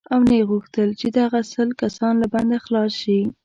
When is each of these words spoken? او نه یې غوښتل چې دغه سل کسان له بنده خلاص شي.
او 0.13 0.19
نه 0.29 0.35
یې 0.39 0.43
غوښتل 0.51 0.89
چې 0.99 1.07
دغه 1.19 1.39
سل 1.51 1.69
کسان 1.81 2.13
له 2.21 2.27
بنده 2.33 2.57
خلاص 2.65 2.91
شي. 3.01 3.19